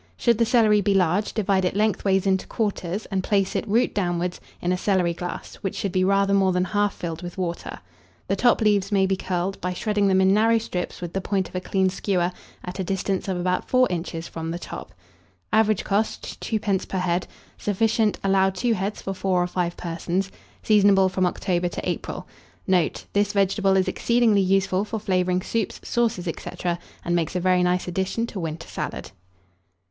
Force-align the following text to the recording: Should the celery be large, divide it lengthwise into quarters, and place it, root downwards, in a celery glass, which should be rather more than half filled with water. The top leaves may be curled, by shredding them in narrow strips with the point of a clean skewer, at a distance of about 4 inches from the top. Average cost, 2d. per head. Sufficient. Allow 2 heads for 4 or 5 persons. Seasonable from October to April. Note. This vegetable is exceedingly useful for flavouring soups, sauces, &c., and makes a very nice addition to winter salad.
Should 0.17 0.39
the 0.39 0.47
celery 0.47 0.81
be 0.81 0.95
large, 0.95 1.31
divide 1.31 1.63
it 1.63 1.75
lengthwise 1.75 2.25
into 2.25 2.47
quarters, 2.47 3.05
and 3.11 3.23
place 3.23 3.55
it, 3.55 3.67
root 3.67 3.93
downwards, 3.93 4.41
in 4.59 4.71
a 4.71 4.75
celery 4.75 5.13
glass, 5.13 5.57
which 5.57 5.75
should 5.75 5.91
be 5.91 6.03
rather 6.03 6.33
more 6.33 6.51
than 6.51 6.63
half 6.65 6.95
filled 6.95 7.21
with 7.21 7.37
water. 7.37 7.77
The 8.27 8.35
top 8.35 8.61
leaves 8.61 8.91
may 8.91 9.05
be 9.05 9.15
curled, 9.15 9.61
by 9.61 9.73
shredding 9.75 10.07
them 10.07 10.19
in 10.19 10.33
narrow 10.33 10.57
strips 10.57 11.01
with 11.01 11.13
the 11.13 11.21
point 11.21 11.49
of 11.49 11.55
a 11.55 11.61
clean 11.61 11.87
skewer, 11.91 12.31
at 12.65 12.79
a 12.79 12.83
distance 12.83 13.27
of 13.27 13.37
about 13.39 13.69
4 13.69 13.85
inches 13.91 14.27
from 14.27 14.49
the 14.49 14.57
top. 14.57 14.91
Average 15.53 15.83
cost, 15.83 16.39
2d. 16.41 16.87
per 16.89 16.97
head. 16.97 17.27
Sufficient. 17.59 18.17
Allow 18.23 18.49
2 18.49 18.73
heads 18.73 19.03
for 19.03 19.13
4 19.13 19.43
or 19.43 19.45
5 19.45 19.77
persons. 19.77 20.31
Seasonable 20.63 21.09
from 21.09 21.27
October 21.27 21.67
to 21.69 21.87
April. 21.87 22.25
Note. 22.65 23.05
This 23.13 23.33
vegetable 23.33 23.77
is 23.77 23.87
exceedingly 23.87 24.41
useful 24.41 24.83
for 24.83 24.97
flavouring 24.99 25.43
soups, 25.43 25.79
sauces, 25.83 26.25
&c., 26.25 26.49
and 27.05 27.15
makes 27.15 27.35
a 27.35 27.39
very 27.39 27.61
nice 27.61 27.87
addition 27.87 28.25
to 28.25 28.39
winter 28.39 28.67
salad. 28.67 29.11